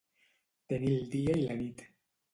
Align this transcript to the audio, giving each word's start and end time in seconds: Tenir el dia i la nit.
Tenir 0.73 0.89
el 1.01 1.05
dia 1.13 1.37
i 1.43 1.47
la 1.51 1.61
nit. 1.63 1.89